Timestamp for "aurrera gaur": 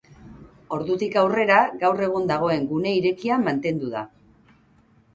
1.23-2.03